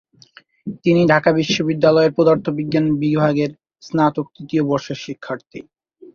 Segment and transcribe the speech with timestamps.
[0.83, 3.51] তিনি ঢাকা বিশ্ববিদ্যালয়ের পদার্থবিজ্ঞান বিভাগের
[3.81, 5.59] স্নাতক তৃতীয় বর্ষের শিক্ষার্থী।